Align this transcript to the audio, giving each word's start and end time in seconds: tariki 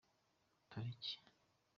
tariki 0.71 1.13